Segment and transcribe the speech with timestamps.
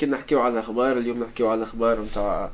[0.00, 2.50] كنا نحكيو على الأخبار اليوم نحكيو على الأخبار نتاع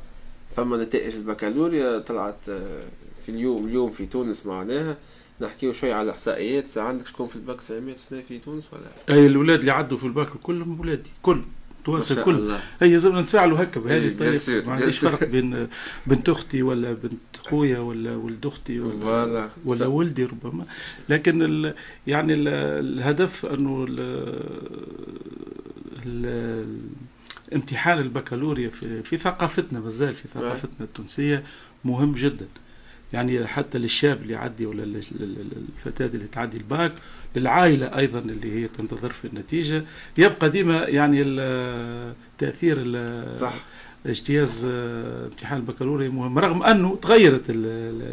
[0.55, 2.83] فما نتائج البكالوريا طلعت آه،
[3.25, 4.97] في اليوم اليوم في تونس معناها.
[5.41, 9.27] نحكيو شوي على الاحصائيات ساعة عندك شكون في الباك؟ سامية سنة في تونس ولا؟ أي
[9.27, 11.41] الاولاد اللي عدوا في الباك كلهم ولادي كل
[11.85, 12.59] توانسه الكل الله.
[12.81, 14.65] هي لازم نتفاعلوا هكا بهذه إيه، الطريقة.
[14.65, 14.99] ما عنديش.
[14.99, 15.67] فرق بين
[16.07, 19.49] بنت أختي ولا بنت خويا ولا ولد أختي ولا.
[19.65, 19.85] ولا.
[19.85, 20.65] ولدي ربما.
[21.09, 21.73] لكن ال
[22.07, 23.99] يعني ال الهدف أنه ال
[26.05, 26.77] ال
[27.55, 31.43] امتحان البكالوريا في, في ثقافتنا مازال في ثقافتنا التونسية
[31.85, 32.47] مهم جدا
[33.13, 36.93] يعني حتى للشاب اللي يعدي ولا لل- لل- الفتاة اللي تعدي الباك
[37.35, 39.83] للعائلة أيضا اللي هي تنتظر في النتيجة
[40.17, 41.23] يبقى ديما يعني
[42.37, 42.77] تأثير
[43.35, 43.53] صح
[44.05, 47.49] اجتياز آه، امتحان البكالوريا مهم رغم أنه تغيرت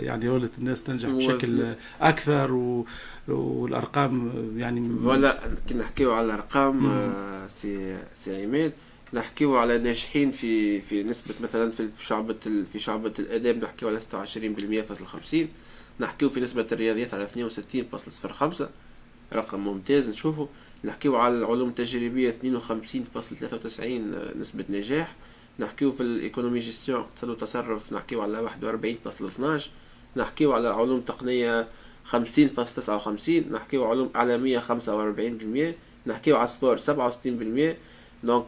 [0.02, 1.74] يعني ولت الناس تنجح بشكل.
[2.00, 2.86] أكثر و
[3.28, 6.86] والأرقام يعني voilà كي نحكيو على الأرقام.
[6.86, 8.72] آه، سي سي عماد
[9.12, 12.34] نحكيو على ناجحين في في نسبة مثلا في شعبة
[12.72, 14.04] في شعبة الآداب نحكيو على 26%
[14.88, 15.48] فاصل 50
[16.00, 17.28] نحكيو في نسبة الرياضيات على
[18.54, 18.62] 62.05
[19.32, 20.48] رقم ممتاز نشوفه.
[20.84, 23.82] نحكيو على العلوم التجريبية 52.93
[24.36, 25.14] نسبة نجاح.
[25.58, 28.50] نحكيو في ال économie gestion اقتصاد وتصرف نحكيو على
[29.58, 29.62] 41.12
[30.16, 31.68] نحكيو على علوم تقنية
[32.12, 35.74] 50.59 نحكيو علوم إعلامية 45%
[36.06, 36.82] نحكيو على sport 67%
[38.24, 38.46] donc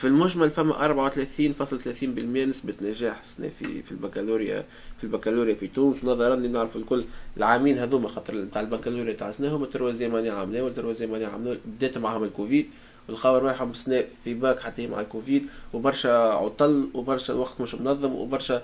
[0.00, 2.02] في المجمل فما 34.30%
[2.48, 4.66] نسبة نجاح السنة في في البكالوريا
[4.98, 6.04] في البكالوريا في تونس.
[6.04, 7.04] نظرا اللي نعرف الكل
[7.36, 11.58] العامين هذوما خاطر نتاع البكالوريا تاع سنة هما troisième année عاملين وال troisième année عاملين
[11.66, 12.70] بدات معاهم الكوفيد.
[13.08, 15.46] والخبر رايحهم سنة في باك حتى مع الكوفيد.
[15.72, 18.62] وبرشا عطل وبرشا الوقت مش منظم وبرشا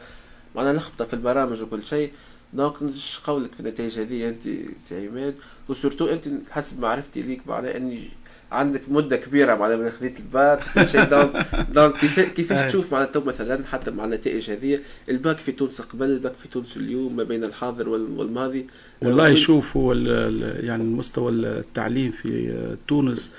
[0.55, 2.12] معناها لخبطة في البرامج وكل شيء.
[2.53, 4.43] donc نش قولك في النتائج هذه أنت
[4.89, 5.34] سي عماد.
[5.69, 8.09] و surtout أنت حسب معرفتي ليك معناها أني
[8.52, 12.69] عندك مدة كبيرة معناها من خذيت الباك شيء donc donc كيف كيفاش أي.
[12.69, 14.78] تشوف معناها تو مثلا حتى مع النتائج هذه؟
[15.09, 18.66] الباك في تونس قبل الباك في تونس اليوم ما بين الحاضر وال- والماضي.
[19.03, 23.32] والله شوف هو يعني مستوى التعليم في آه، تونس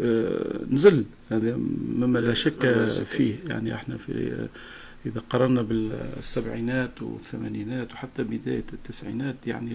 [0.00, 1.04] آه، نزل.
[1.30, 1.56] هذا
[1.96, 3.02] مما لا شك مما لا شك.
[3.02, 3.34] فيه.
[3.48, 4.48] يعني إحنا في آه،
[5.08, 9.72] إذا قارنا بالسبعينات والثمانينات وحتى بداية التسعينات يعني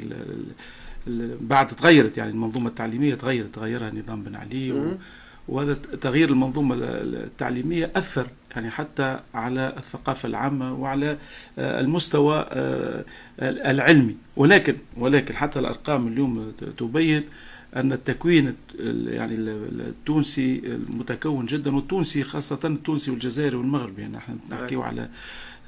[1.41, 4.97] بعد تغيرت يعني المنظومة التعليمية تغيرت تغيرها نظام بن علي و-.
[5.47, 11.17] وهذا تغيير المنظومة التعليمية أثر يعني حتى على الثقافة العامة وعلى
[11.59, 13.03] آه، المستوى آه،
[13.39, 17.23] العلمي ولكن ولكن حتى الأرقام اليوم تبين
[17.75, 24.01] أن التكوين الت- ال- يعني ال- التونسي متكون جدا والتونسي خاصة التونسي والجزائري والمغربي.
[24.01, 25.09] يعني إحنا نحكيه على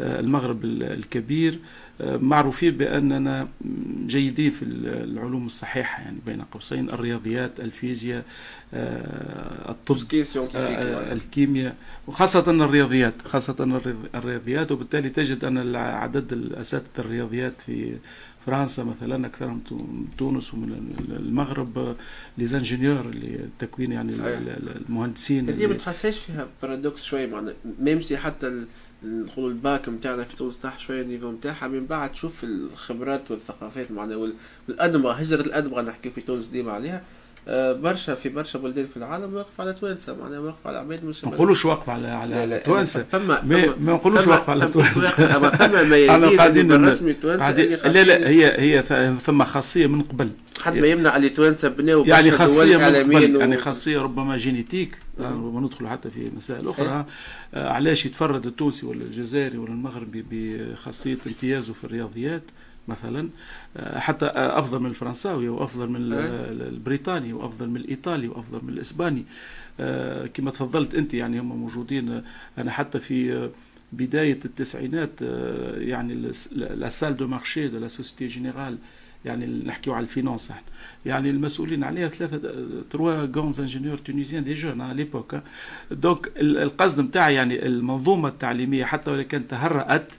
[0.02, 1.60] آه، المغرب ال- الكبير.
[2.02, 3.48] آه، معروفين بأننا
[4.08, 4.88] جيدين في ال-
[5.18, 8.26] العلوم الصحيحة يعني بين قوسين الرياضيات الفيزياء
[8.74, 9.96] آه، الطب.
[11.12, 11.76] الكيمياء
[12.08, 13.22] وخاصة الرياضيات.
[13.28, 14.72] خاصة الرياض- الرياضيات.
[14.72, 17.98] وبالتالي تجد أن عدد الأساتذة الرياضيات في
[18.46, 21.96] فرنسا مثلا أكثر من تو- من تونس ومن المغرب
[22.38, 24.38] les ingénieurs اللي التكوين يعني صحيح.
[24.38, 28.66] ال- ال- المهندسين هذه ما تحسهاش فيها paradoxe شوية معناها même si حتى
[29.04, 33.92] نقولوا الباك نتاعنا في تونس تحت شوية ال niveau نتاعها من بعد تشوف الخبرات والثقافات
[33.92, 34.34] وال-
[34.68, 37.02] والأدمغة هجرة الأدمغة نحكيو في تونس ديما عليها آه،
[37.74, 40.16] برشا في برشا بلدان في العالم واقف على توانسة.
[40.22, 43.04] معناها واقف على عباد مش ما نقولوش وقف على على توانسة.
[43.04, 45.28] فما ما فما- ما نقولوش فما- وقف على فما- توانسة.
[45.38, 45.84] فما إحنا
[46.30, 48.84] ميادين بالرسمي توانسة لا لا هي هي
[49.18, 50.30] ثم خاصية من قبل.
[50.62, 53.36] حد ما يمنع اللي توانسة بناو يعني خاصية من قبل.
[53.36, 54.98] و- يعني خاصية ربما جينيتيك.
[55.20, 56.68] آه، ربما ندخل حتى في مسائل.
[56.70, 57.06] أخرى.
[57.54, 62.44] آه، علاش يتفرد التونسي ولا الجزائري ولا المغربي بخاصية امتيازه في الرياضيات؟
[62.88, 63.30] مثلا
[63.78, 66.20] آه، حتى آه، أفضل من الفرنساوي وأفضل من أي.
[66.70, 69.26] البريطاني وأفضل من الإيطالي وأفضل من الإسباني.
[69.80, 72.22] آه، كما تفضلت أنت يعني هم موجودين
[72.58, 73.50] أنا حتى في
[73.94, 75.22] بداية التسعينات
[75.78, 78.78] يعني la salle de marché de la Société Générale
[79.26, 80.64] يعني نحكيو على ال finance إحنا.
[81.06, 82.52] يعني المسؤولين عليها ثلاثة
[82.90, 85.36] trois grands ingénieurs tunisiens des jeunes à l'époque
[85.92, 90.14] donc ال- القصد نتاعي يعني المنظومة التعليمية حتى ولو كانت تهرأت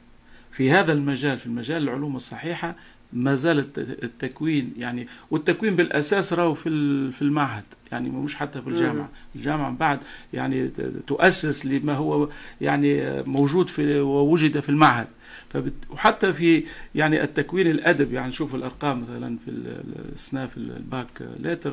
[0.55, 2.77] في هذا المجال في المجال العلوم الصحيحة
[3.13, 7.65] ما زال الت- التكوين يعني والتكوين بالأساس راهو في المعهد.
[7.95, 9.09] يعني مش حتى في الجامعة.
[9.37, 9.99] الجامعة من بعد
[10.33, 10.69] يعني
[11.07, 12.29] تؤسس لما هو
[12.61, 15.07] يعني موجود في ووجد في المعهد.
[15.51, 16.65] فبت وحتى في
[16.95, 19.83] يعني التكوين الادبي يعني نشوف الأرقام مثلا في ال-
[20.13, 21.07] السنة في ال bac
[21.41, 21.73] lettres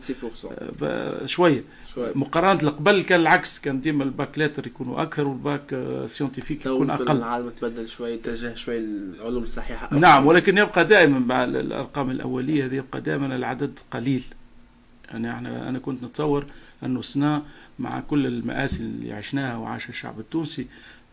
[0.00, 1.64] 26% آه، شوية
[1.94, 6.74] شوية مقارنة قبل كان العكس كان ديما الباك لاتر يكونوا أكثر والباك آه، scientifique تو
[6.74, 7.16] يكون أقل.
[7.16, 9.98] العالم تبدل شوي اتجه شوي العلوم الصحيحة أكثر.
[9.98, 14.24] نعم ولكن يبقى دائما مع الأرقام الأولية هذه يبقى دائما العدد قليل.
[15.12, 16.46] يعني إحنا أنا كنت نتصور
[16.84, 17.42] أنه سنا
[17.78, 20.66] مع كل المآسي اللي عشناها وعاش الشعب التونسي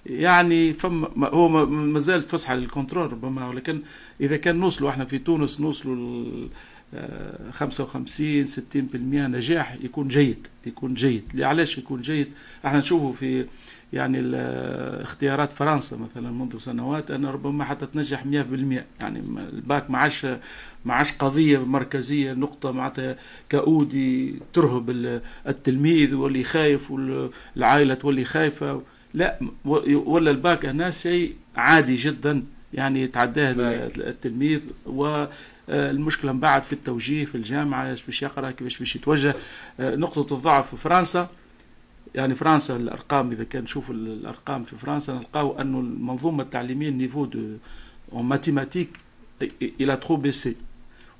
[0.05, 3.81] يعني فما هو ما زال فسحة للكنترول ربما ولكن
[4.21, 6.25] إذا كان نوصلوا إحنا في تونس نوصلوا
[7.51, 8.55] 55 60%
[9.13, 11.41] نجاح يكون جيد يكون جيد.
[11.41, 12.27] علاش يكون جيد؟
[12.65, 13.45] إحنا نشوفه في
[13.93, 14.21] يعني
[15.01, 18.25] اختيارات فرنسا مثلا منذ سنوات أن ربما حتى تنجح 100%
[18.99, 20.25] يعني الباك ما عادش
[20.85, 23.15] ما عادش قضية مركزية نقطة معناتها
[23.49, 28.81] كابوس يرهب التلميذ واللي خايف والعائلة تولي خايفة.
[29.13, 32.43] لا ولا الباك هنا شيء عادي جدا.
[32.73, 33.51] يعني يتعداه
[33.97, 35.25] التلميذ و
[35.69, 39.35] المشكلة من بعد في التوجيه في الجامعة باش يقرأ كيفاش باش يتوجه.
[39.79, 41.29] نقطة الضعف في فرنسا.
[42.15, 47.25] يعني فرنسا الأرقام إذا كان نشوف الأرقام في فرنسا نلقاو أنه المنظومة التعليمية ال niveau
[47.25, 47.57] de
[48.13, 48.97] mathématiques
[49.61, 50.55] il a trop baissé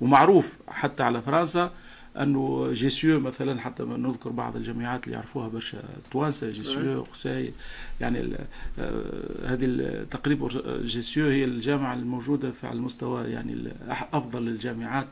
[0.00, 1.72] ومعروف حتى على فرنسا
[2.16, 5.78] أنه Jussieu مثلا حتى نذكر بعض الجامعات اللي يعرفوها برشا
[6.12, 7.52] توانسة Jussieu قساي
[8.00, 8.36] يعني
[8.78, 10.48] آه، هذه تقريبا
[10.84, 13.72] Jussieu هي الجامعة الموجودة في على المستوى يعني
[14.12, 15.06] أفضل الجامعات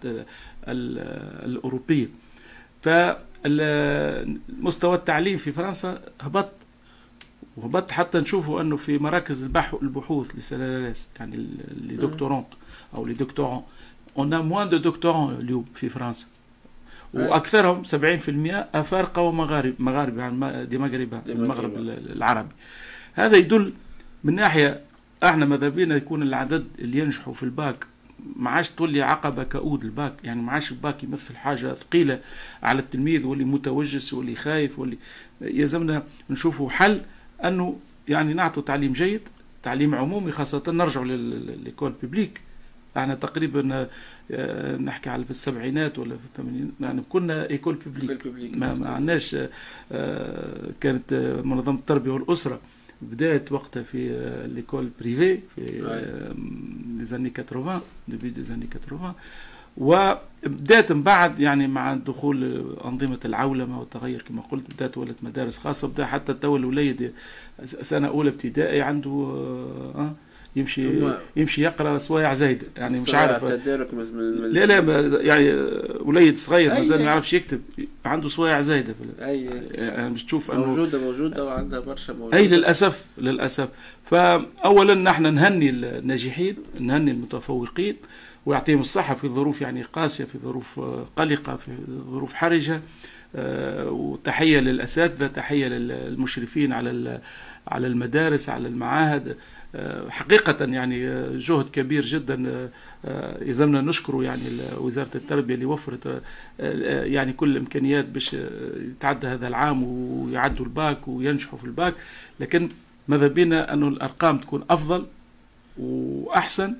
[1.44, 2.08] الأوروبية.
[2.82, 2.88] ف
[4.48, 6.50] مستوى التعليم في فرنسا هبط
[7.56, 9.44] وهبط حتى نشوفوا أنه في مراكز
[9.82, 11.36] البحوث لسلالات يعني
[11.80, 12.44] les doctorants
[12.94, 13.62] أو les doctorants
[14.18, 16.26] un moins de doctorants اليوم في فرنسا.
[17.14, 17.88] وأكثرهم 70%
[18.74, 21.78] أفارقة ومغارب مغاربه يعني دي مغرب المغرب
[22.16, 22.54] العربي.
[23.14, 23.72] هذا يدل
[24.24, 24.80] من ناحية
[25.24, 27.86] أحنا ماذا بينا يكون العدد اللي ينجحوا في الباك
[28.36, 32.20] ما عادش تولي عقبة كؤود الباك يعني ما عادش الباك يمثل حاجة ثقيلة
[32.62, 34.98] على التلميذ واللي متوجس واللي خايف واللي
[35.40, 37.00] يلزمنا نشوفوا حل
[37.44, 37.78] أنه
[38.08, 39.28] يعني نعطوا تعليم جيد
[39.62, 42.40] تعليم عمومي خاصة نرجعوا ل l'école publique
[42.96, 43.88] إحنا تقريبا
[44.30, 49.36] آه، نحكي على في السبعينات ولا في الثمانينات يعني كنا école publique ما, ما عندناش
[49.92, 51.14] آه، كانت
[51.44, 52.60] منظمة التربية والأسرة.
[53.02, 54.08] بدأت وقتها في
[54.54, 55.62] l'école privée في
[56.98, 59.14] les années 80 début des années 80
[59.76, 65.88] وبدأت من بعد يعني مع دخول أنظمة العولمة والتغير كما قلت بدأت ولت مدارس خاصة
[65.88, 67.12] بدأ حتى تو الوليد
[67.64, 70.14] سنة أولى ابتدائي عنده آه
[70.58, 73.44] يمشي يمشي يقرأ سوايع زايد يعني مش عارف.
[73.44, 75.52] لا لا يعني
[76.00, 77.60] وليد صغير مازال ما يعرفش يكتب
[78.04, 79.44] عنده سوايع زايدة أي.
[79.72, 82.38] يعني مش تشوف أنه موجودة موجودة وعندها برشا موجودة.
[82.38, 83.68] أي للأسف للأسف.
[84.04, 87.96] فاولا نحن نهني الناجحين نهني المتفوقين
[88.46, 90.80] ويعطيهم الصحة في ظروف يعني قاسية في ظروف
[91.16, 91.70] قلقة في
[92.10, 92.80] ظروف حرجة
[93.36, 97.20] آه، وتحية للأساتذة تحية للمشرفين على
[97.68, 99.28] على المدارس على المعاهد.
[99.28, 99.36] آه،
[100.08, 102.70] حقيقة يعني آه، جهد كبير جدا
[103.04, 104.42] آه، يلزمنا نشكره يعني
[104.78, 106.22] وزارة التربية اللي وفرت
[106.58, 108.36] يعني كل الإمكانيات باش
[108.76, 111.94] يتعدى هذا العام ويعدوا الباك وينجحوا في الباك.
[112.40, 112.68] لكن
[113.08, 115.06] ماذا بينا أنه الأرقام تكون أفضل
[115.78, 116.74] وأحسن؟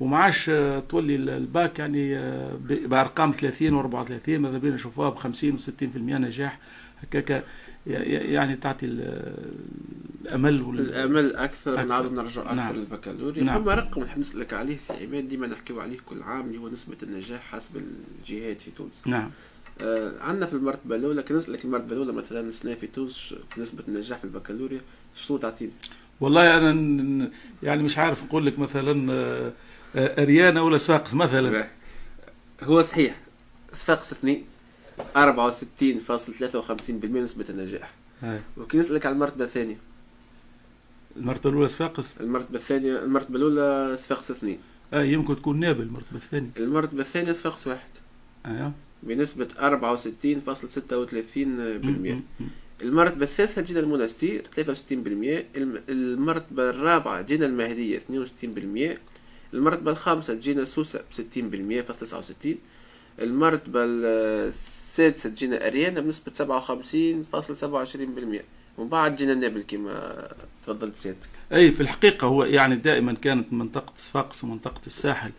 [0.00, 0.50] وما عادش
[0.88, 2.18] تولي الباك يعني
[2.86, 6.58] بأرقام 30 و34 ماذا بينا نشوفوها ب 50 و60% نجاح.
[7.02, 7.44] هكاك
[7.86, 10.80] يعني تعطي الأمل وال...
[10.80, 12.76] الأمل أكثر, نعاود نرجع أكثر نعم.
[12.76, 13.44] للبكالوريا.
[13.44, 13.64] نعم.
[13.64, 16.96] فما رقم نحب نسألك عليه سي عماد ديما نحكيو عليه كل عام اللي هو نسبة
[17.02, 19.02] النجاح حسب الجهات في تونس.
[19.06, 19.30] نعم.
[19.80, 23.84] آه عندنا في المرتبة الأولى كي نسألك المرتبة الأولى مثلا السنة في تونس في نسبة
[23.88, 24.80] النجاح في البكالوريا
[25.14, 25.72] شنو تعطيني؟
[26.20, 27.30] والله أنا
[27.62, 29.52] يعني مش عارف نقول لك مثلا آه،
[29.96, 31.68] آه، اريانا ولا صفاقس مثلا.
[32.62, 33.20] هو صحيح
[33.72, 34.44] صفاقس اثنين.
[35.14, 37.92] 64.53% نسبة النجاح.
[38.56, 39.76] وكي نسألك على المرتبة الثانية.
[41.16, 44.58] المرتبة الأولى صفاقس؟ المرتبة الثانية المرتبة الأولى صفاقس اثنين.
[44.92, 46.50] آه يمكن تكون نابل المرتبة الثانية.
[46.56, 47.88] المرتبة الثانية صفاقس واحد.
[48.46, 48.72] أيوه.
[49.02, 49.58] بنسبة 64.36%
[52.82, 54.62] المرتبة الثالثة جينا المنستير 63%
[55.88, 58.98] المرتبة الرابعة جينا المهدية 62%
[59.54, 61.18] المرتبة الخامسة جينا سوسة ب 60%
[61.82, 62.54] فاصلة 69
[63.18, 63.80] المرتبة
[64.92, 68.42] السادسة تجينا أريانا بنسبة سبعة وخمسين فاصلة سبعة وعشرين بالمئة.
[68.78, 70.28] ومن بعد جينا نابل كما
[70.62, 71.28] تفضلت سيادتك.
[71.52, 75.30] أي في الحقيقة هو يعني دائما كانت منطقة صفاقس ومنطقة الساحل.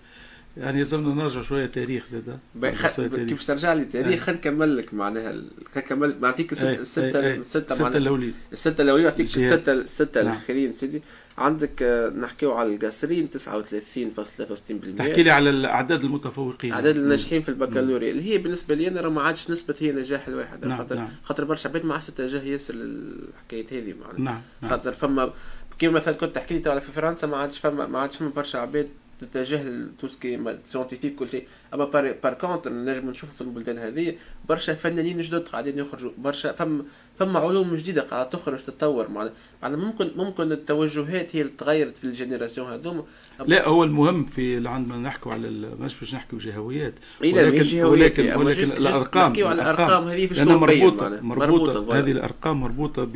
[0.57, 5.41] يعني يلزمنا نرجع شوية تاريخ زاد كيف باش ترجع لي تاريخ خلينا نكمل لك معناها
[5.77, 10.31] نكمل نعطيك الستة الستة الستة الأولية الستة الأولية نعطيك الستة الستة نعم.
[10.31, 11.01] الأخيرين سيدي.
[11.38, 16.74] عندك آه، نحكيو على القاصرين 39.63% تحكي لي على الأعداد المتفوقين.
[16.74, 18.12] أعداد الناجحين في البكالوريا.
[18.12, 20.65] اللي هي بالنسبة لي أنا راه ما عادش نسبة هي نجاح الواحد.
[20.65, 20.77] نعم.
[20.77, 21.10] خاطر نعم.
[21.24, 24.41] خاطر برشا عباد ما عادش تتجه ياسر للحكاية هذه معناها.
[24.62, 24.69] نعم.
[24.69, 25.33] خاطر فما
[25.79, 28.88] كيما مثلا كنت تحكي لي في فرنسا ما عادش فما ما عادش فما برشا عباد
[29.25, 31.48] تتجه لتوسكي سيونتيفيك كل شيء.
[31.74, 34.15] أما par, par contre نجم نشوف في البلدان هذه
[34.50, 36.12] برشا فنانين جدد قاعدين يخرجوا.
[36.18, 36.84] برشا فم
[37.20, 39.08] فما علوم جديدة قاعدة تخرج تتطور.
[39.10, 43.03] معناها ممكن ممكن التوجهات هي اللي تغيرت في ال générations هذوما.
[43.48, 45.50] لا هو المهم في عندما نحكوا على
[45.80, 46.94] مش باش نحكوا جهويات.
[47.22, 50.08] ولكن ولكن, ولكن الارقام على الأرقام.
[50.08, 53.08] هذه في مربوطه مربوطه, مربوطة هذه الأرقام مربوطة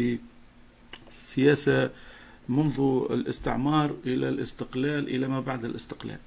[1.10, 1.90] بالسياسة
[2.50, 6.20] منذ الاستعمار إلى الاستقلال إلى ما بعد الاستقلال.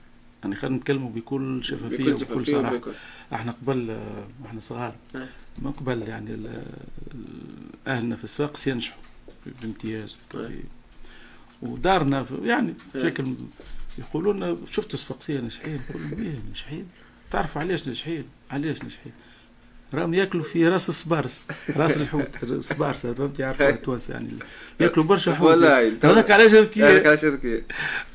[0.43, 2.81] يعني خلينا نتكلموا بكل شفافية وبكل صراحة.
[3.33, 4.01] إحنا قبل
[4.47, 4.95] إحنا صغار.
[5.15, 5.27] نعم.
[5.63, 6.37] ما قبل يعني
[7.87, 9.03] اهلنا في الصفاقس ينجحوا
[9.63, 10.19] بامتياز.
[10.35, 10.51] نعم.
[11.63, 13.37] ودارنا يعني بشكل نعم.
[13.99, 16.87] يقولون شفتوا صفاقسيه ناجحين نقول لهم إيه ناجحين
[17.31, 19.13] تعرفوا علاش ناجحين علاش ناجحين
[19.95, 22.29] راهم ياكلوا في راس الصبارس راس الحوت.
[22.43, 24.29] الصبارس فهمت يعرفوا التوانسه يعني.
[24.81, 25.59] ياكلوا برشا حوت.
[26.05, 27.65] هذاك علاش هذاك علاش هذاك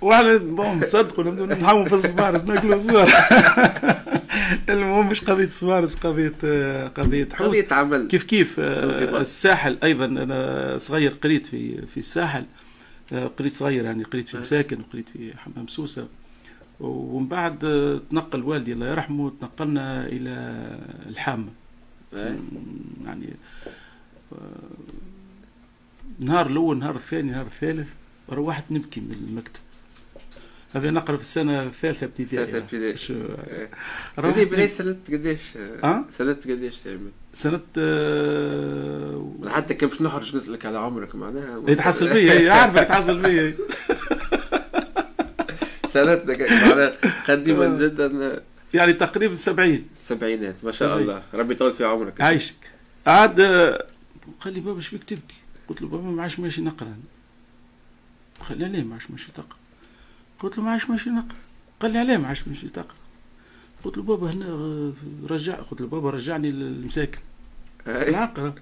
[0.01, 3.09] وإحنا بون صدقوا نحوم في الصبارس ناكلوا صبار
[4.69, 6.33] المهم مش قضية صبارس قضية
[6.87, 7.47] قضية حوت.
[7.47, 8.07] قضية عمل.
[8.07, 9.77] كيف كيف آه، الساحل.
[9.83, 12.45] أيضا أنا صغير قريت في في الساحل.
[13.13, 16.07] آه، قريت صغير يعني قريت في مساكن وقريت في حمام سوسة.
[16.79, 17.59] ومن بعد
[18.11, 20.29] تنقل والدي الله يرحمه تنقلنا إلى
[21.09, 21.47] الحامة.
[23.05, 23.29] يعني
[26.19, 27.93] النهار الأول النهار الثاني النهار الثالث
[28.29, 29.59] روحت نبكي من المكتب.
[30.75, 32.45] هذا نقرأ في السنة الثالثة ابتدائي.
[32.45, 32.97] ثالثة ابتدائي.
[34.19, 35.41] هذه بلاي سنه قديش
[35.83, 41.63] أه؟ سنه قديش تعمل؟ سنة آه حتى كان باش نخرج نسألك على عمرك معناها.
[41.67, 43.53] يتحصل فيا عارفك يتحصل فيا.
[45.93, 46.93] سنتنا معناها
[47.27, 47.79] قديما آه.
[47.79, 48.41] جدا.
[48.75, 51.23] يعني تقريبا 70 السبعينات ما شاء الله.
[51.33, 52.21] ربي يطول في عمرك.
[52.21, 52.55] عايشك.
[53.07, 53.41] عاد
[54.39, 55.35] قال لي بابا شبيك تبكي
[55.67, 56.97] قلت له بابا ما عادش ماشي نقرأ.
[58.49, 59.57] قال لي ليه ما عادش ماشي تقرأ.
[60.39, 61.37] قلت له ما عادش ماشي نقرأ.
[61.79, 62.95] قال لي عليه ما عادش ماشي تقرأ.
[63.83, 64.93] قلت له بابا هنا
[65.29, 67.19] رجع قلت له بابا رجعني للمساكن.
[67.87, 68.55] العقرة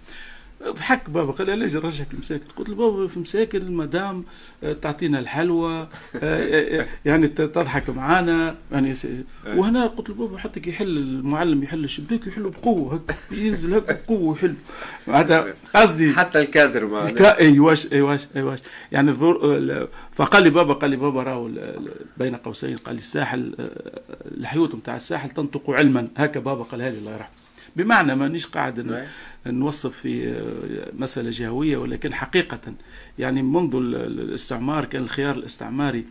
[0.67, 4.23] ضحك بابا قال لي علاش نرجعك المساكن قلت له بابا في مساكن المدام
[4.63, 5.89] آه، تعطينا الحلوى آه،
[6.81, 8.93] آه، يعني تضحك معانا يعني
[9.47, 14.03] وهنا قلت له بابا حتى كي يحل المعلم يحل الشباك يحل بقوة هك ينزل هك
[14.07, 14.55] بقوة يحل
[15.07, 16.13] هذا قصدي.
[16.13, 17.39] حتى الكادر ما الكا...
[17.39, 18.59] ايواش ايواش ايواش
[18.91, 21.49] يعني الظر فقال لي بابا قال لي بابا راهو
[22.17, 23.55] بين قوسين قال لي الساحل
[24.37, 26.07] الحيوط نتاع الساحل تنطق علما.
[26.17, 27.42] هكا بابا قالها لي الله يرحمه.
[27.75, 29.05] بمعنى مانيش قاعد
[29.47, 30.41] نوصف في
[30.93, 32.73] مسألة جهوية ولكن حقيقة
[33.19, 36.05] يعني منذ الاستعمار كان الخيار الاستعماري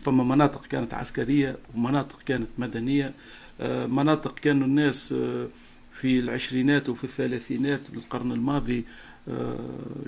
[0.00, 3.14] فما مناطق كانت عسكرية ومناطق كانت مدنية
[3.60, 5.48] آه، مناطق كانوا الناس آه،
[5.92, 8.84] في العشرينات وفي الثلاثينات من القرن الماضي
[9.28, 9.58] آه،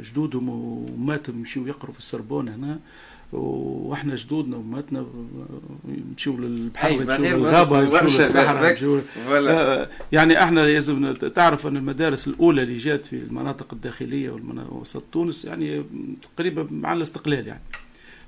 [0.01, 2.81] جدودهم وماتهم يمشيوا يقروا في السربون هنا.
[3.33, 5.07] وإحنا جدودنا وامهاتنا
[5.89, 12.77] يمشيو للبحر يمشيو للغابة يمشيو للصحراء آه يعني إحنا لازم تعرف ان المدارس الأولى اللي
[12.77, 14.31] جات في المناطق الداخلية
[14.71, 15.85] وسط تونس يعني
[16.37, 17.63] تقريبا مع الاستقلال يعني.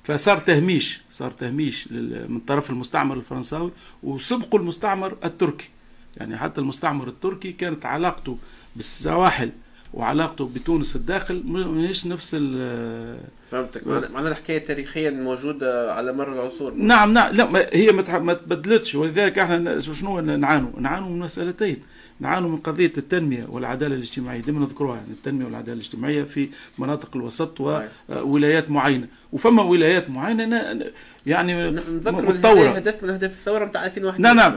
[0.04, 1.88] فصار تهميش صار تهميش
[2.28, 3.70] من طرف المستعمر الفرنساوي
[4.02, 5.68] وسبقوا المستعمر التركي.
[6.16, 8.38] يعني حتى المستعمر التركي كانت علاقته
[8.76, 9.50] بالسواحل
[9.94, 13.18] وعلاقته بتونس الداخل ماهيش نفس ال
[13.50, 13.86] فهمتك.
[13.86, 16.74] معناها الحكاية تاريخيا موجودة على مر العصور.
[16.74, 17.34] نعم نعم.
[17.34, 18.94] لا هي ما تبدلتش.
[18.94, 21.82] ولذلك إحنا شنو نعانوا؟ نعانوا من مسألتين.
[22.20, 24.40] نعانوا من قضية التنمية والعدالة الاجتماعية.
[24.40, 29.08] دائما نذكروها يعني التنمية والعدالة الاجتماعية في مناطق الوسط وولايات معينة.
[29.32, 30.78] وفما ولايات معينة
[31.26, 32.68] يعني متطورة.
[32.68, 34.54] هدف من اهداف الثورة نتاع 2001 نعم نعم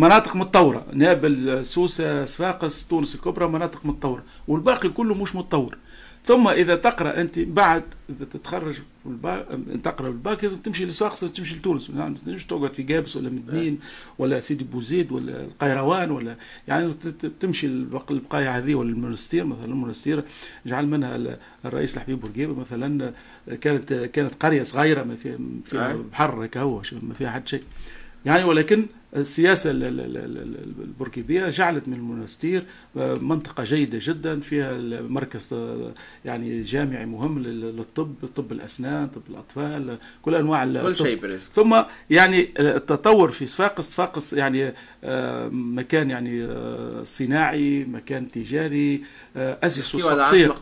[0.00, 0.86] مناطق متطورة.
[0.92, 4.22] نابل سوسة صفاقس تونس الكبرى مناطق متطورة.
[4.48, 5.78] والباقي كله مش متطور.
[6.26, 8.74] ثم إذا تقرأ أنت بعد إذا تتخرج
[9.82, 11.90] تقرأ الباك لازم تمشي لصفاقس ولا تمشي لتونس.
[11.90, 13.78] يعني مش تقعد في جابس ولا مدنين
[14.18, 16.36] ولا سيدي بوزيد ولا القيروان ولا
[16.68, 16.94] يعني
[17.40, 19.64] تمشي البقايا هذه ولا المنستير مثلا.
[19.64, 20.24] المنستير
[20.66, 23.12] جعل منها الرئيس الحبيب بورقيبة مثلا
[23.60, 27.62] كانت كانت قرية صغيرة ما فيها بحر هو ما فيها حد شيء.
[28.24, 32.64] يعني ولكن السياسة البورقيبية جعلت من المنستير
[32.96, 35.54] منطقة جيدة جدا فيها مركز
[36.24, 43.28] يعني جامعي مهم للطب طب الأسنان طب الأطفال كل أنواع كل شيء ثم يعني التطور
[43.28, 49.02] في صفاقس صفاقس يعني آه، مكان يعني آه، صناعي مكان تجاري
[49.36, 50.54] آه، أسس صفاقسية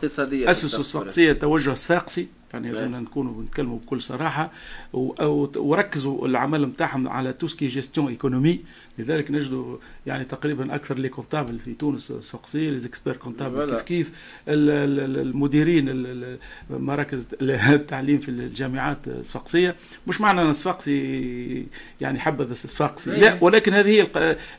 [0.51, 4.51] أسس صفاقسية توجه صفاقسي يعني لازمنا نكونوا بنتكلموا بكل صراحة.
[4.93, 8.59] وركزوا العمل نتاعهم على tout ce qui est gestion économie économie
[8.97, 14.11] لذلك نجد يعني تقريبا أكثر les comptables في تونس صفاقسيه les experts comptables كيف كيف.
[14.47, 16.05] المديرين
[16.69, 19.75] مراكز التعليم في الجامعات الصفاقسيه
[20.07, 21.67] مش معنى أن صفاقسي
[22.01, 23.39] يعني حبذا صفاقسي لا إيه.
[23.41, 24.07] ولكن هذه هي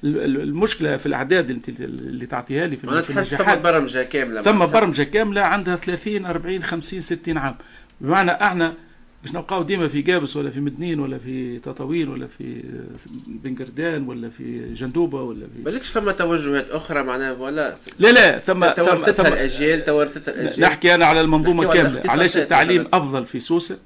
[0.04, 3.58] المشكلة في الأعداد اللي, اللي تعطيها لي في, النجاحات.
[3.58, 7.56] ثم برمجة كاملة ثم برمجة كاملة عندها 30 40 50 60 عام.
[8.00, 8.74] بمعنى أحنا
[9.24, 12.62] باش نبقاو ديما في قابس ولا في مدنين ولا في تطاوين ولا في
[13.26, 18.68] بنقردان ولا في جندوبة ولا في بالكش فما توجهات أخرى معناها؟ ولا لا لا ثم
[18.68, 20.60] توارثتها ثم الأجيال توارثتها الأجيال.
[20.60, 22.02] نحكي أنا على المنظومة كاملة.
[22.04, 23.78] علاش التعليم أفضل في سوسة؟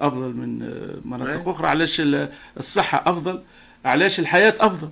[0.00, 0.58] أفضل من
[1.04, 1.68] مناطق أخرى.
[1.68, 2.02] علاش
[2.58, 3.42] الصحة أفضل؟
[3.84, 4.88] علاش الحياة أفضل؟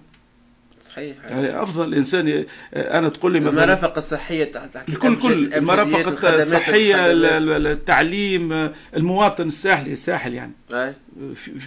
[0.91, 2.45] صحيح يعني أفضل الإنسان
[2.75, 10.53] أنا تقول لي المرافق الصحية تحت الكل كل المرافق الصحية التعليم المواطن الساحلي الساحل يعني.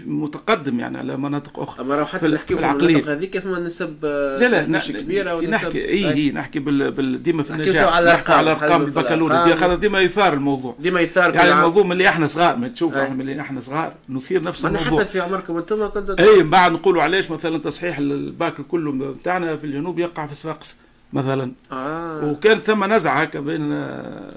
[0.06, 1.86] متقدم يعني على مناطق أخرى.
[1.86, 6.32] أما لو حتى نحكي في المناطق هذيك فما نسب لا لا كبيرة نحكي اي اي
[6.32, 7.94] نحكي بال, بال ديما في النجاح.
[7.94, 9.76] على نحكي على أرقام البكالوريا.
[9.76, 10.76] ديما يثار الموضوع.
[10.80, 13.94] ديما يثار يعني الموضوع من اللي إحنا صغار ما تشوف من اللي إحنا صغار.
[14.10, 15.00] نثير نفس الموضوع.
[15.00, 19.64] حتى في عمركم أنتم كنتوا اي بعد نقولوا علاش مثلا تصحيح الباك كله بتاعنا في
[19.64, 20.78] الجنوب يقع في صفاقس.
[21.14, 21.52] مثلا.
[21.72, 22.26] آه.
[22.26, 23.88] وكان ثم نزعة بين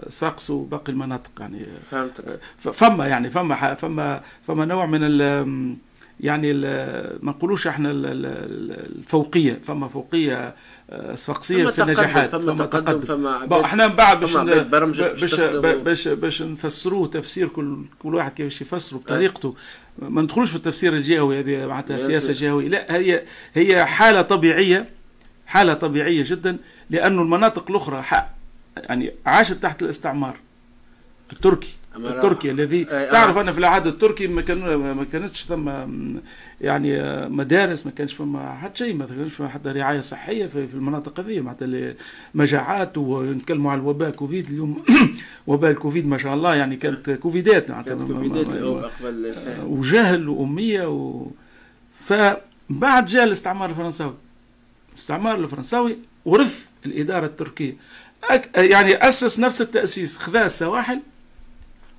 [0.09, 1.67] صفاقس وباقي المناطق يعني.
[1.91, 2.41] فهمتك.
[2.59, 5.77] فما يعني فما فما فما نوع من ال
[6.21, 6.65] يعني ال
[7.25, 9.61] ما نقولوش إحنا الفوقية.
[9.65, 10.55] فما فوقية
[11.15, 17.49] صفاقسيه في النجاحات فما تقدم فما إحنا من بعد باش باش باش باش نفسروه تفسير
[17.49, 19.55] كل كل واحد كيفاش يفسره بطريقته.
[19.99, 22.69] ما ندخلوش في التفسير الجهوي هذه معناتها سياسة جهوية.
[22.69, 23.23] لا هي
[23.55, 24.96] هي حالة طبيعية.
[25.47, 26.57] حالة طبيعية جدا
[26.91, 28.05] لأن المناطق الأخرى
[28.77, 30.37] يعني عاشت تحت الاستعمار.
[31.33, 35.71] التركي التركي الذي تعرف أنا في العهد التركي ما كان ما كانتش ثم
[36.61, 41.21] يعني مدارس ما كانش فما حتى شيء ما كانش فما حتى رعاية صحية في, المناطق
[41.21, 41.41] هذه.
[41.41, 41.95] معناتها
[42.35, 44.83] مجاعات ونتكلموا على الوباء كوفيد اليوم.
[45.47, 48.47] وباء الكوفيد ما شاء الله يعني كانت كوفيدات معناتها كوفيدات
[49.67, 51.27] وجهل وأمية و
[51.93, 54.15] فبعد جاء الاستعمار الفرنساوي.
[54.97, 57.77] الاستعمار الفرنساوي ورث الإدارة التركية.
[58.57, 61.01] يعني أسس نفس التأسيس خذا السواحل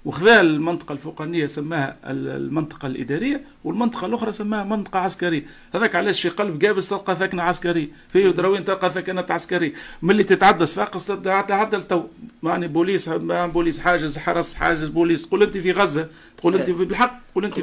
[0.07, 5.45] وخذا المنطقة الفوقانية سماها المنطقة الإدارية والمنطقة الأخرى سماها منطقة عسكرية.
[5.73, 10.65] هذاك علاش في قلب قابس تلقى ثكنة عسكرية في دروين تلقى ثكنة عسكرية ملي تتعدى
[10.65, 12.03] صفاقس تتعدى التو
[12.43, 17.45] يعني بوليس بوليس حاجز حرس حاجز بوليس تقول أنت في غزة تقول أنت بالحق تقول
[17.45, 17.61] أنت في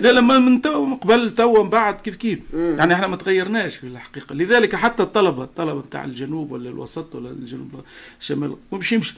[0.00, 2.38] لا لما من تو من قبل تو من بعد كيف كيف.
[2.54, 4.34] يعني إحنا ما تغيرناش في الحقيقة.
[4.34, 7.84] لذلك حتى الطلبة الطلبة نتاع الجنوب ولا الوسط ولا الجنوب
[8.20, 9.14] الشمال مش يمشي.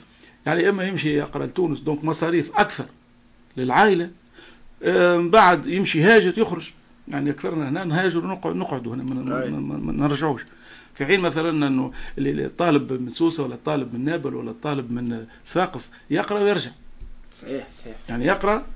[0.47, 2.85] يعني إما يمشي يقرأ لتونس donc مصاريف أكثر
[3.57, 4.11] للعائلة.
[4.87, 6.71] من بعد يمشي هاجر يخرج.
[7.09, 10.45] يعني أكثرنا هنا نهاجر ونقعد نقعد هنا ما نرجعوش.
[10.95, 15.93] في حين مثلا إنه الطالب من سوسة ولا الطالب من نابل ولا الطالب من صفاقس
[16.11, 16.71] يقرأ ويرجع.
[17.35, 17.97] صحيح صحيح.
[18.09, 18.67] يعني يقرأ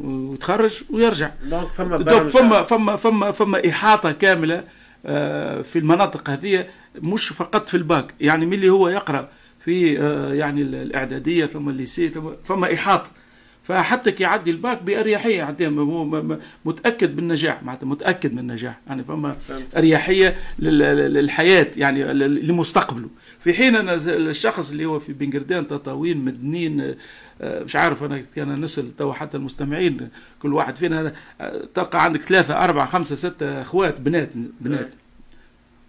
[0.00, 1.30] ويتخرج ويرجع.
[1.44, 4.64] donc فما donc فما فما فما فما إحاطة كاملة
[5.62, 6.66] في المناطق هذه
[7.02, 8.14] مش فقط في الباك.
[8.20, 9.28] يعني من اللي هو يقرأ
[9.64, 13.10] في آه، يعني الإعدادية ثم ال lycée ثم فما إحاطة.
[13.62, 15.68] فحتى يعدي الباك بأريحية يعدي
[16.64, 18.80] متأكد بالنجاح معناتها متأكد من النجاح.
[18.86, 19.36] يعني فما
[19.76, 23.08] أريحية للحياة يعني لمستقبله.
[23.40, 26.94] في حين أنا الشخص اللي هو في بنجردان تطاوين مدنين
[27.40, 32.20] آه، مش عارف أنا كان نسال تو حتى المستمعين كل واحد فينا آه، تلقى عندك
[32.20, 34.94] ثلاثة أربعة خمسة ستة أخوات بنات بنات.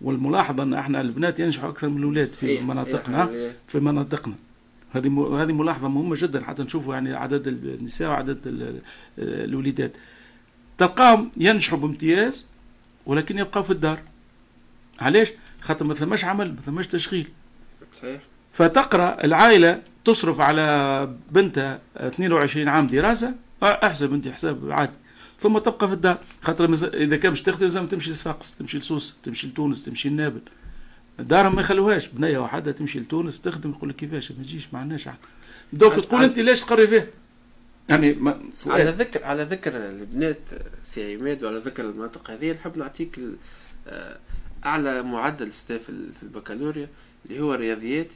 [0.06, 4.36] والملاحظة أن إحنا البنات ينجحوا أكثر من الاولاد في مناطقنا في مناطقنا.
[4.92, 8.40] هذه هذه ملاحظة مهمة جدا حتى نشوفوا يعني عدد النساء وعدد
[9.20, 9.98] الوليدات.
[10.78, 12.48] تلقاهم ينجحوا بامتياز
[13.06, 14.02] ولكن يبقوا في الدار.
[15.00, 17.28] علاش؟ خاطر ما ثماش عمل ما ثماش تشغيل.
[17.94, 18.22] صحيح.
[18.54, 24.98] فتقرأ العائلة تصرف على بنتها 22 عام دراسة أحسب أنت حساب عادي.
[25.40, 26.20] ثم تبقى في الدار.
[26.42, 30.42] خاطر إذا كان باش تخدم لازم تمشي لصفاقس تمشي لسوس تمشي لتونس تمشي لنابل.
[31.20, 32.08] دارهم ما يخلوهاش.
[32.08, 35.10] بنية واحدة تمشي لتونس تخدم يقول لك كيفاش؟ ما تجيش ما عندناش
[35.74, 37.12] دوك تقول أنت ليش تقري فيه؟
[37.90, 40.40] يعني ما على ذكر على ذكر البنات
[40.84, 43.20] سي عماد وعلى ذكر المناطق هذه نحب نعطيك
[43.88, 44.18] آه،
[44.66, 46.90] أعلى معدل cette af في البكالوريا
[47.26, 48.08] اللي هو الرياضيات.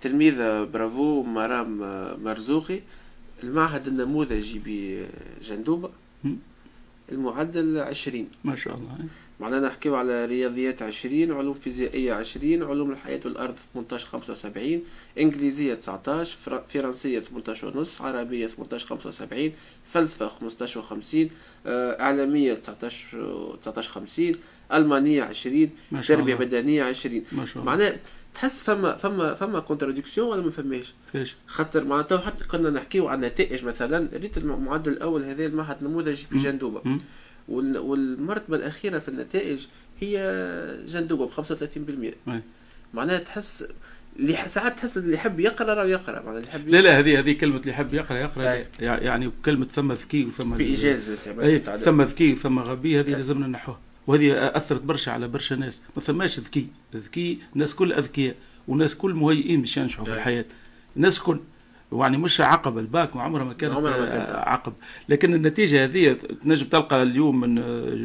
[0.00, 1.78] تلميذة برافو مرام
[2.24, 2.80] مرزوقي.
[3.42, 4.62] المعهد النموذجي
[5.40, 5.90] بجندوبة.
[7.12, 8.98] المعدل 20 ما شاء الله.
[9.40, 14.82] معناها نحكيو على رياضيات 20 علوم فيزيائية 20 علوم الحياة والأرض 18 75
[15.18, 16.36] إنجليزية 19
[16.68, 19.52] فرنسية 18 ونص عربية 18 75
[19.86, 21.16] فلسفة 15 و50
[21.66, 24.32] إعلامية 19 19 50
[24.72, 26.44] ألمانية 20 ما شاء تربية الله.
[26.46, 27.64] بدنية 20 ما شاء الله.
[27.72, 27.96] معناها
[28.34, 33.20] تحس فما فما فما كونتراديكسيون ولا ما فماش كيفاش خاطر معناتها حتى كنا نحكيو عن
[33.20, 36.38] نتائج مثلا ريت المعدل الأول هذا المعهد نموذج في.
[36.38, 36.98] جندوبة
[37.48, 39.66] والمرتبة الأخيرة في النتائج
[40.00, 40.16] هي
[40.88, 42.42] جندوبة ب 35% أي.
[42.94, 43.64] معناها تحس
[44.18, 47.32] اللي ساعات تحس اللي يحب يقرأ راه يقرأ معناها اللي يحب لا لا هذه هذه
[47.32, 48.66] كلمة اللي يحب يقرأ يقرأ أي.
[48.80, 50.54] يعني كلمة ثم ذكي وثم
[51.54, 51.82] المتعدد.
[51.82, 53.10] ثم ذكي وثم غبي هذه.
[53.10, 55.82] لازمنا نحوها وهذه أثرت برشا على برشا ناس.
[55.96, 58.34] ما ثماش ذكي ذكي الناس كل أذكياء
[58.68, 60.16] والناس كل مهيئين باش ينجحوا في أي.
[60.16, 60.44] الحياة.
[60.96, 61.40] الناس كل
[61.94, 64.30] يعني مش عقبه الباك عمرها ما كانت عمرها ما كانت.
[64.30, 64.72] عقب.
[65.08, 67.54] لكن النتيجة هذه تنجم تلقى اليوم من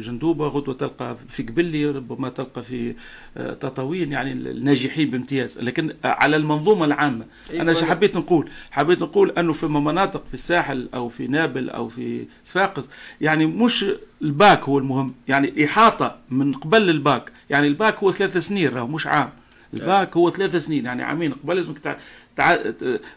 [0.00, 2.94] جندوبة غدوة تلقى في قبلي ربما تلقى في
[3.36, 5.58] آه، تطاوين يعني الناجحين بامتياز.
[5.58, 10.88] لكن على المنظومة العامة أي أنا حبيت نقول؟ حبيت نقول أنه في مناطق في الساحل
[10.94, 13.84] أو في نابل أو في صفاقس يعني مش
[14.22, 15.14] الباك هو المهم.
[15.28, 17.32] يعني إحاطة من قبل الباك.
[17.50, 19.30] يعني الباك هو ثلاث سنين راهو مش عام.
[19.74, 20.84] الباك هو ثلاث سنين.
[20.84, 21.98] يعني عامين قبل لازمك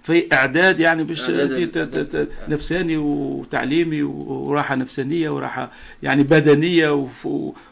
[0.02, 5.72] في إعداد يعني باش ت- ال- نفساني وتعليمي وراحة نفسانية وراحة
[6.04, 7.08] يعني بدنية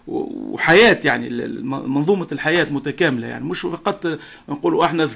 [0.08, 1.30] وحياة يعني
[1.64, 3.46] منظومة الحياة متكاملة يعني.
[3.46, 5.10] مش فقط نقولوا إحنا.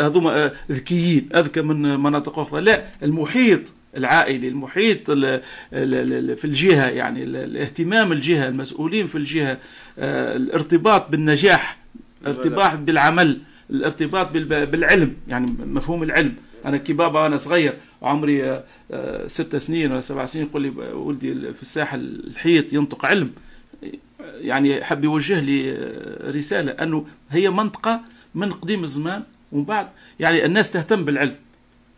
[0.00, 2.60] هذوما ذكيين أذكى من مناطق أخرى.
[2.60, 5.40] لا المحيط العائلي المحيط ال- ال-
[6.30, 9.58] ال- في الجهة يعني ال- الاهتمام الجهة المسؤولين في الجهة
[9.98, 11.78] آه، الارتباط بالنجاح
[12.22, 13.38] الارتباط بالعمل.
[13.70, 16.34] الارتباط بالعلم يعني مفهوم العلم.
[16.64, 21.52] أنا كي بابا وأنا صغير عمري آه، ست سنين ولا سبع سنين يقول لي ولدي
[21.52, 23.30] في الساحل الحيط ينطق علم.
[24.40, 28.00] يعني حب يوجه لي آه، رسالة أنه هي منطقة
[28.34, 29.88] من قديم الزمان ومن بعد
[30.20, 31.34] يعني الناس تهتم بالعلم.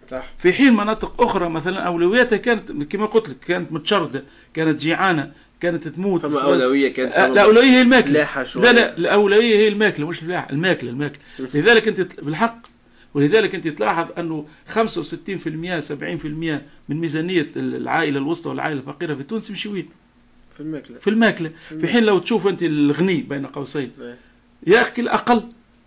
[0.09, 0.25] صح.
[0.39, 5.33] في حين مناطق أخرى مثلا أولوياتها كانت كما قلت لك كانت متشردة كانت جيعانة.
[5.63, 8.29] كانت تموت فما أولوية كانت آه، الاولويه هي الماكلة.
[8.57, 11.21] لا لا الاولويه هي الماكلة مش الفلاحه الماكلة الماكلة.
[11.39, 12.67] لذلك أنت بالحق
[13.15, 19.69] ولذلك أنت تلاحظ أنه 65% 70% من ميزانية العائلة الوسطى والعائلة الفقيرة في تونس يمشي
[19.69, 19.89] وين؟
[20.55, 20.99] في الماكلة.
[20.99, 21.51] في الماكلة.
[21.81, 24.19] في حين لو تشوف أنت الغني بين قوسين إيه.
[24.67, 25.43] يأكل أقل.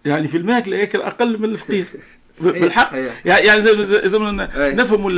[0.06, 1.86] يعني في الماكلة يأكل أقل من الفقير.
[2.41, 2.91] بالحق.
[3.26, 4.50] يعني زي زي زي ما.
[4.58, 5.10] نفهم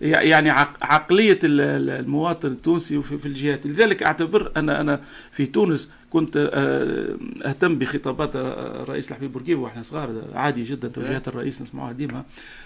[0.00, 5.00] يعني عق- عقلية ال- ال- المواطن التونسي في الجهات لذلك أعتبر أنا أنا
[5.32, 11.62] في تونس كنت آه، أهتم بخطابات الرئيس الحبيب بورقيبة وإحنا صغار عادي جدا توجيهات الرئيس
[11.62, 12.24] نسمعوها ديما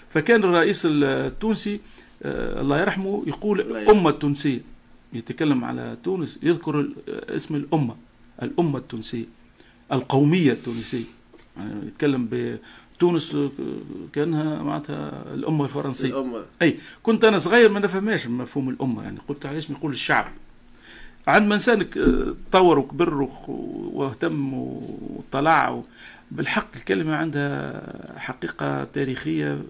[0.09, 1.79] فكان الرئيس التونسي
[2.23, 3.99] آه، الله يرحمه يقول الله يرحمه.
[3.99, 4.59] امه التونسية
[5.13, 7.95] يتكلم على تونس يذكر اسم الأمة
[8.43, 9.25] الأمة التونسية
[9.91, 11.03] القومية التونسية
[11.57, 12.25] يعني يتكلم
[12.97, 13.37] بتونس
[14.13, 16.09] كأنها معناتها الأمة الفرنسية.
[16.09, 16.45] الأمة.
[16.61, 20.31] أي كنت أنا صغير ما نفهمش مفهوم الأمة يعني قلت علاش نقول الشعب.
[21.27, 21.89] عندما انسان
[22.51, 25.81] تطور وكبر وخ- واهتم وطلع
[26.31, 29.61] بالحق الكلمة عندها حقيقة تاريخية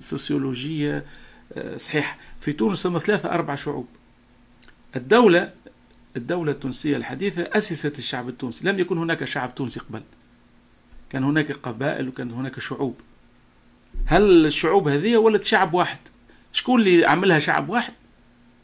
[0.00, 1.04] سوسيولوجية
[1.52, 3.86] آه، صحيح في تونس ثم ثلاثة أربع شعوب.
[4.96, 5.52] الدولة
[6.16, 8.68] الدولة التونسية الحديثة أسست الشعب التونسي.
[8.68, 10.02] لم يكن هناك شعب تونسي قبل.
[11.14, 13.00] كان هناك قبائل وكان هناك شعوب.
[14.06, 15.98] هل الشعوب هذه ولد شعب واحد؟
[16.52, 17.92] شكون اللي عملها شعب واحد؟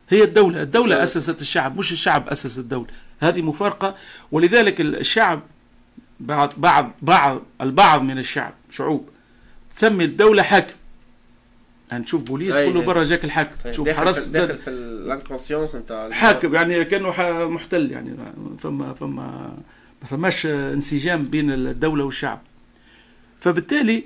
[0.08, 0.62] هي الدولة.
[0.62, 1.02] الدولة نعم.
[1.02, 2.86] أسست الشعب مش الشعب أسس الدولة.
[3.20, 3.96] هذه مفارقة
[4.32, 5.42] ولذلك الشعب
[6.20, 9.08] بعض بعض بعض البعض من الشعب شعوب
[9.76, 10.74] تسمي الدولة حاكم.
[11.90, 12.84] يعني تشوف بوليس أي كله.
[12.84, 13.70] برا جاك الحاكم.
[13.70, 17.08] تشوف داخل حرس داخل في ال inconscience نتاع حاكم يعني كأنه
[17.48, 18.16] محتل يعني
[18.58, 19.56] فما فما
[20.02, 22.40] ما فماش انسجام بين الدولة والشعب.
[23.40, 24.04] فبالتالي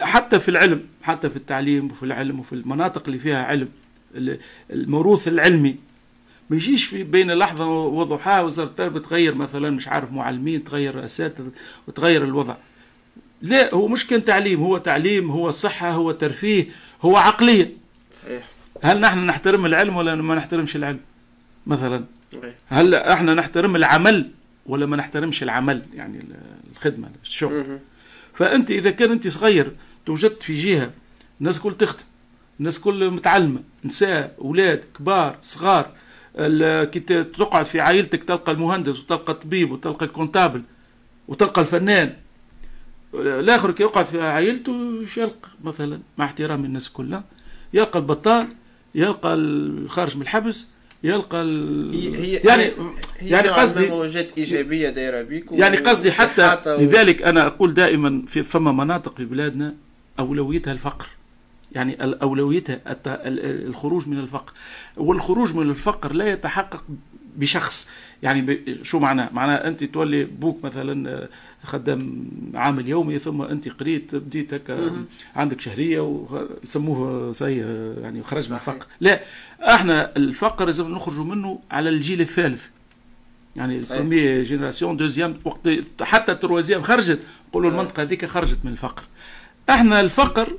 [0.00, 3.68] حتى في العلم حتى في التعليم وفي العلم وفي المناطق اللي فيها علم
[4.14, 4.38] ال-
[4.70, 5.76] الموروث العلمي
[6.50, 11.50] ما يجيش في بين لحظة وضحاها وزارة التربية تغير مثلا مش عارف معلمين تغير أساتذة
[11.88, 12.54] وتغير الوضع.
[13.42, 16.66] لا هو مش كان تعليم هو تعليم هو صحة هو ترفيه
[17.02, 17.72] هو عقلية.
[18.22, 18.44] صحيح.
[18.82, 21.00] هل نحن نحترم العلم ولا ما نحترمش العلم؟
[21.66, 22.04] مثلا.
[22.68, 24.30] هل إحنا نحترم العمل؟
[24.68, 26.36] ولا ما نحترمش العمل يعني ال-
[26.72, 27.52] الخدمة الشغل.
[28.34, 29.72] فأنت إذا كان أنت صغير
[30.06, 30.90] توجدت في جهة
[31.40, 32.04] الناس كل تخدم
[32.60, 35.90] الناس كل متعلمة نساء أولاد كبار صغار
[36.84, 40.62] كي تقعد في عائلتك تلقى المهندس وتلقى الطبيب وتلقى ال comptable
[41.28, 42.16] وتلقى الفنان.
[43.14, 47.24] الآخر كي يقعد في عائلته يلقى؟ مثلا مع احترامي الناس كلها
[47.74, 48.48] يلقى البطال
[48.94, 50.66] يلقى الخارج من الحبس
[51.02, 52.14] يلقى ال...
[52.14, 52.62] هي يعني
[53.18, 58.42] هي يعني قصدي موجات إيجابية دايرة بيك يعني قصدي حتى لذلك أنا أقول دائما في
[58.42, 59.74] فما مناطق في بلادنا
[60.18, 61.06] أولويتها الفقر.
[61.72, 64.52] يعني أولويتها الخروج من الفقر.
[64.96, 66.84] والخروج من الفقر لا يتحقق
[67.36, 67.88] بشخص.
[68.22, 68.60] يعني.
[68.82, 71.28] شو معناه؟ معناه أنت تولي بوك مثلا آه،
[71.64, 75.04] خدام عامل يومي ثم أنت قريت بديت هكا
[75.36, 77.58] عندك شهرية ويسموه سي
[78.00, 79.22] يعني خرج من الفقر لا
[79.60, 82.68] إحنا الفقر لازم نخرجوا منه على الجيل الثالث.
[83.56, 85.68] يعني ال première génération deuxième وقت
[86.02, 87.20] حتى ال troisième خرجت.
[87.48, 89.02] نقولوا المنطقة هذيك خرجت من الفقر.
[89.70, 90.56] إحنا الفقر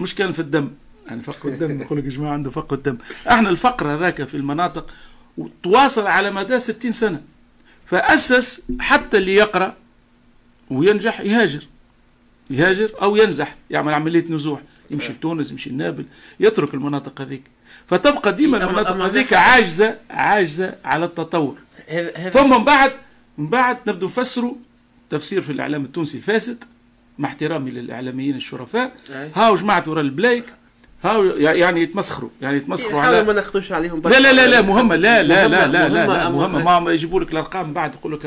[0.00, 0.70] مش كان في الدم.
[1.06, 2.98] يعني فقر الدم يقول لك يا جماعة عنده فقر الدم.
[3.30, 4.90] إحنا الفقر هذاك في المناطق
[5.38, 7.22] وتواصل على مدى 60 سنة.
[7.86, 9.76] فأسس حتى اللي يقرأ
[10.70, 11.66] وينجح يهاجر.
[12.50, 13.56] يهاجر أو ينزح.
[13.70, 14.60] يعمل عملية نزوح.
[14.90, 16.04] يمشي لتونس يمشي لنابل.
[16.40, 17.42] يترك المناطق هذيك.
[17.86, 21.58] فتبقى ديما المناطق هذيك عاجزة عاجزة على التطور.
[22.32, 22.92] ثم من بعد
[23.38, 24.54] من بعد نبدو نفسروا
[25.10, 26.64] تفسير في الإعلام التونسي الفاسد
[27.18, 28.92] مع احترامي للإعلاميين الشرفاء.
[29.34, 30.44] هاو جماعة ورا ال plaques.
[31.04, 35.22] هاو يعني يتمسخروا يعني يتمسخروا على ما ناخذوش عليهم لا لا لا لا مهمة لا
[35.22, 36.80] لا لا لا لا, لا مهمة.
[36.80, 38.26] ما يجيبوا لك الأرقام بعد يقول لك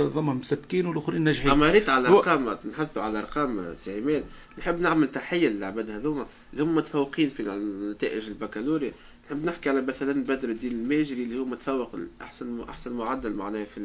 [0.00, 1.50] ضمهم مسكين والآخرين ناجحين.
[1.50, 4.24] أما ريت على الأرقام نحثوا على الأرقام سي عماد
[4.58, 6.26] نحب نعمل تحية للعباد هذوما.
[6.52, 7.42] اللي هم متفوقين في
[7.90, 8.92] نتائج البكالوريا.
[9.26, 13.80] نحب نحكي على مثلا بدر الدين الماجري اللي هو متفوق احسن أحسن معدل معناه في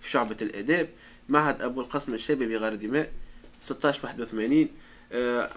[0.00, 0.88] في شعبة الآداب.
[1.28, 3.10] معهد أبو القاسم الشابي بغير دماء
[3.60, 4.68] 16 81 آه،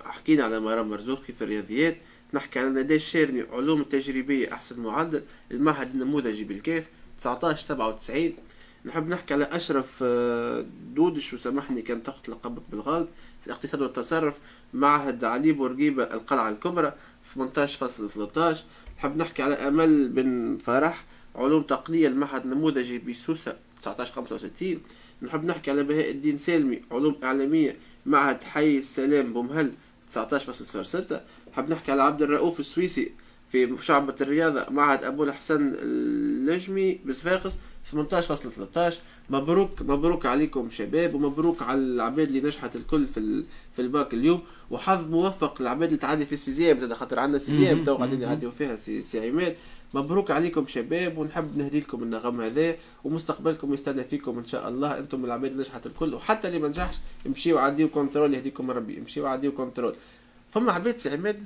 [0.05, 1.97] حكينا على مرام مرزوقي في الرياضيات.
[2.33, 5.23] نحكي على ندى الشيرني علوم التجريبية أحسن معدل.
[5.51, 6.85] المعهد النموذجي بالكيف
[7.19, 8.33] 19 97
[8.85, 13.09] نحب نحكي على أشرف آه، دودش وسامحني كان تحت لقبك بالغلط
[13.41, 14.37] في الاقتصاد والتصرف.
[14.73, 16.93] معهد علي بورقيبة القلعة الكبرى
[17.35, 18.57] 18.13
[18.97, 22.07] نحب نحكي على أمل بن فرح علوم تقنية.
[22.07, 24.79] المعهد النموذجي بسوسة 19 65
[25.21, 27.77] نحب نحكي على بهاء الدين سالمي علوم إعلامية.
[28.05, 29.71] معهد حي السلام بومهل
[30.15, 31.13] 19.06
[31.53, 33.11] حاب نحكي على عبد الرؤوف السويسي
[33.51, 37.53] في شعبة الرياضة معهد أبو الحسن اللجمي بصفاقس
[37.93, 38.93] 18.13
[39.29, 43.43] مبروك مبروك عليكم شباب ومبروك على العباد اللي نجحت الكل في
[43.75, 44.41] في الباك اليوم.
[44.71, 48.75] وحظ موفق للعباد اللي تعدي في ال sixième خاطر عندنا sixième تو قاعدين يعديو فيها
[48.75, 49.55] سي, سي عماد
[49.93, 54.99] مبروك عليكم شباب ونحب نهدي لكم النغم هذا ومستقبلكم يستنى فيكم إن شاء الله.
[54.99, 56.95] أنتم العباد اللي نجحت الكل وحتى اللي ما نجحش
[57.27, 59.95] امشيوا عديوا contrôle يهديكم ربي امشيوا عديوا contrôle
[60.53, 61.41] فما عباد سي عماد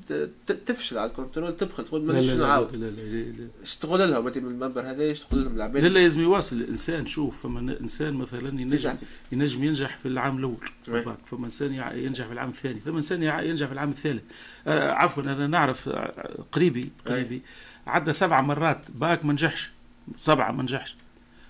[0.65, 2.75] تفشل على ال contrôle تبخل تقول ما شنو نعاود.
[2.75, 5.88] لا لا لا إيش تقول لهم انت من المنبر هذا؟ إيش تقول لهم العباد؟ لا
[5.88, 8.95] لا لازم يواصل الإنسان شوف فما إنسان مثلا ينجم
[9.31, 10.57] ينجم ينجح في العام الأول
[11.25, 14.23] فما إنسان ينجح في العام الثاني فما إنسان ينجح في العام الثالث.
[14.67, 17.41] آه عفوا أنا نعرف آه، قريبي قريبي.
[17.88, 18.91] عدى سبع مرات.
[18.91, 19.71] باك ما نجحش.
[20.17, 20.95] سبعة ما نجحش.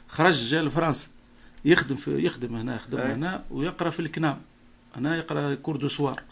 [0.08, 1.10] خرج جا لفرنسا.
[1.66, 4.42] يخدم في يخدم هنا يخدم هنا ويقرأ في ال CNAM.
[4.96, 6.24] هنا يقرأ cours du soir.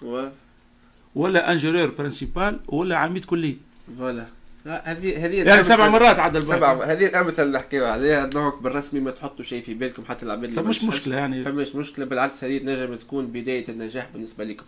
[1.16, 3.56] ولا ingénieur principal ولا عميد كليه
[3.98, 4.26] voilà.
[4.66, 6.58] هذه هذه يعني سبع مرات عدى الباك.
[6.58, 10.44] سبع هذه الامثله اللي نحكيو عليها نوعك بالرسمي ما تحطوا شيء في بالكم حتى العباد
[10.44, 11.44] اللي فمش مشكلة يعني.
[11.44, 12.06] فمش مشكلة.
[12.06, 14.66] بالعكس هذه نجم تكون بداية النجاح بالنسبة لكم.